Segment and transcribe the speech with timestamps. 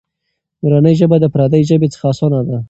[0.61, 2.57] مورنۍ ژبه د پردۍ ژبې څخه اسانه ده.